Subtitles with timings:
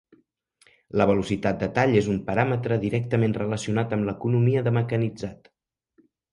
[1.01, 5.55] La velocitat de tall és un paràmetre directament relacionat amb l'economia de mecanitzat.